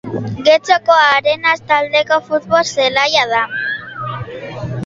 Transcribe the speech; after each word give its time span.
Getxoko 0.45 0.95
Arenas 1.01 1.59
taldeko 1.73 2.19
futbol 2.31 2.67
zelaia 2.85 3.29
da. 3.35 3.45